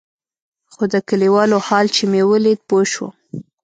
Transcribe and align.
خو 0.73 0.83
د 0.93 0.95
كليوالو 1.09 1.57
حال 1.67 1.85
چې 1.95 2.03
مې 2.11 2.21
ولېد 2.31 2.59
پوه 2.67 2.83
سوم. 2.93 3.13